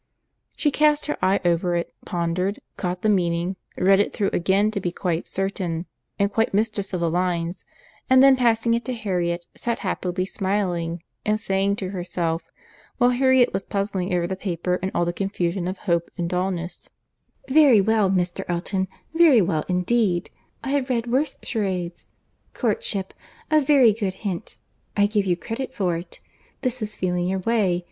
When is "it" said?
1.75-1.93, 3.99-4.13, 8.73-8.83, 25.95-26.19